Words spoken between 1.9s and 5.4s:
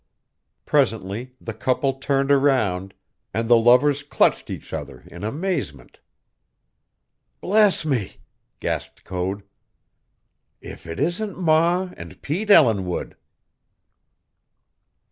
turned around, and the lovers clutched each other in